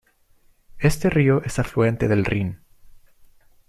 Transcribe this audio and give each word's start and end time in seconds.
Este 0.79 1.11
río 1.11 1.43
es 1.43 1.59
afluente 1.59 2.07
del 2.07 2.25
Rin. 2.25 2.59